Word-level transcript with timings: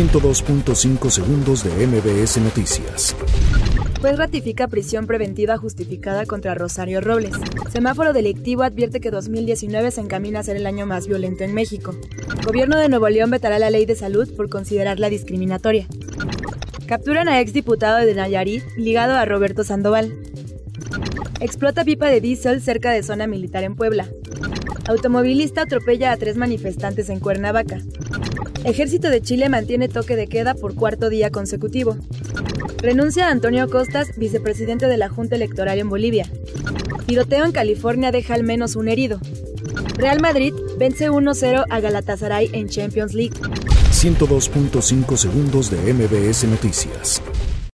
102.5 0.00 1.10
segundos 1.10 1.62
de 1.62 1.86
MBS 1.86 2.38
Noticias. 2.38 3.14
Pues 4.00 4.16
ratifica 4.16 4.66
prisión 4.66 5.06
preventiva 5.06 5.58
justificada 5.58 6.24
contra 6.24 6.54
Rosario 6.54 7.02
Robles. 7.02 7.32
Semáforo 7.70 8.14
delictivo 8.14 8.62
advierte 8.62 9.00
que 9.00 9.10
2019 9.10 9.90
se 9.90 10.00
encamina 10.00 10.40
a 10.40 10.42
ser 10.42 10.56
el 10.56 10.66
año 10.66 10.86
más 10.86 11.06
violento 11.06 11.44
en 11.44 11.52
México. 11.52 11.94
Gobierno 12.46 12.78
de 12.78 12.88
Nuevo 12.88 13.10
León 13.10 13.30
vetará 13.30 13.58
la 13.58 13.68
ley 13.68 13.84
de 13.84 13.94
salud 13.94 14.26
por 14.36 14.48
considerarla 14.48 15.10
discriminatoria. 15.10 15.86
Capturan 16.86 17.28
a 17.28 17.38
exdiputado 17.42 17.98
de 17.98 18.14
Nayarit 18.14 18.64
ligado 18.78 19.16
a 19.16 19.26
Roberto 19.26 19.64
Sandoval. 19.64 20.14
Explota 21.40 21.84
pipa 21.84 22.06
de 22.06 22.22
diésel 22.22 22.62
cerca 22.62 22.90
de 22.90 23.02
zona 23.02 23.26
militar 23.26 23.64
en 23.64 23.76
Puebla. 23.76 24.08
Automovilista 24.86 25.62
atropella 25.62 26.12
a 26.12 26.16
tres 26.16 26.36
manifestantes 26.36 27.08
en 27.08 27.20
Cuernavaca. 27.20 27.80
Ejército 28.64 29.08
de 29.10 29.22
Chile 29.22 29.48
mantiene 29.48 29.88
toque 29.88 30.16
de 30.16 30.26
queda 30.26 30.54
por 30.54 30.74
cuarto 30.74 31.08
día 31.08 31.30
consecutivo. 31.30 31.96
Renuncia 32.78 33.28
Antonio 33.28 33.68
Costas, 33.68 34.08
vicepresidente 34.16 34.86
de 34.86 34.96
la 34.96 35.08
Junta 35.08 35.36
Electoral 35.36 35.78
en 35.78 35.88
Bolivia. 35.88 36.26
Tiroteo 37.06 37.44
en 37.44 37.52
California 37.52 38.10
deja 38.10 38.34
al 38.34 38.44
menos 38.44 38.76
un 38.76 38.88
herido. 38.88 39.20
Real 39.96 40.20
Madrid 40.20 40.54
vence 40.78 41.10
1-0 41.10 41.64
a 41.68 41.80
Galatasaray 41.80 42.50
en 42.52 42.68
Champions 42.68 43.14
League. 43.14 43.34
102.5 43.92 45.16
segundos 45.16 45.70
de 45.70 45.92
MBS 45.92 46.44
Noticias. 46.44 47.22